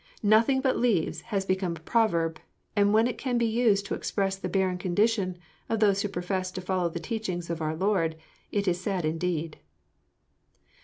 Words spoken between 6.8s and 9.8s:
the teachings of our Lord, it is sad indeed."